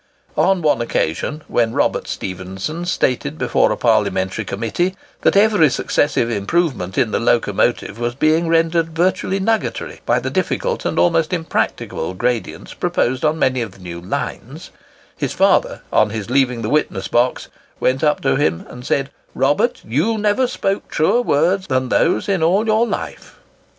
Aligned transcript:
On 0.35 0.63
one 0.63 0.81
occasion, 0.81 1.43
when 1.47 1.73
Robert 1.73 2.07
Stephenson 2.07 2.85
stated 2.85 3.37
before 3.37 3.71
a 3.71 3.77
Parliamentary 3.77 4.43
Committee 4.43 4.95
that 5.21 5.35
every 5.35 5.69
successive 5.69 6.27
improvement 6.27 6.97
in 6.97 7.11
the 7.11 7.19
locomotive 7.19 7.99
was 7.99 8.15
being 8.15 8.47
rendered 8.47 8.95
virtually 8.95 9.39
nugatory 9.39 10.01
by 10.07 10.17
the 10.17 10.31
difficult 10.31 10.85
and 10.85 10.97
almost 10.97 11.31
impracticable 11.33 12.15
gradients 12.15 12.73
proposed 12.73 13.23
on 13.23 13.37
many 13.37 13.61
of 13.61 13.73
the 13.73 13.79
new 13.79 14.01
lines, 14.01 14.71
his 15.15 15.33
father, 15.33 15.83
on 15.93 16.09
his 16.09 16.31
leaving 16.31 16.63
the 16.63 16.69
witness 16.71 17.07
box, 17.07 17.47
went 17.79 18.03
up 18.03 18.21
to 18.21 18.37
him, 18.37 18.65
and 18.69 18.87
said, 18.87 19.11
"Robert, 19.35 19.83
you 19.85 20.17
never 20.17 20.47
spoke 20.47 20.89
truer 20.89 21.21
words 21.21 21.67
than 21.67 21.89
those 21.89 22.27
in 22.27 22.41
all 22.41 22.65
your 22.65 22.87
life." 22.87 23.35